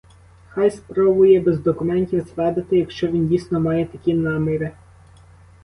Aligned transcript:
Хай 0.49 0.71
спробує 0.71 1.39
без 1.39 1.59
документів 1.59 2.21
зрадити, 2.35 2.77
якщо 2.77 3.07
він, 3.07 3.27
дійсно, 3.27 3.59
має 3.59 3.85
такі 3.85 4.13
наміри. 4.13 4.71